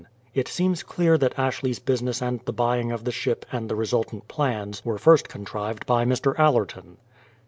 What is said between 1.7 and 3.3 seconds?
business and the buying of the